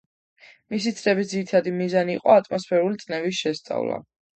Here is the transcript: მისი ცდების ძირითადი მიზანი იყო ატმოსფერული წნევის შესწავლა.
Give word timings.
მისი 0.75 0.93
ცდების 1.01 1.29
ძირითადი 1.35 1.75
მიზანი 1.77 2.19
იყო 2.23 2.37
ატმოსფერული 2.41 3.03
წნევის 3.07 3.41
შესწავლა. 3.47 4.07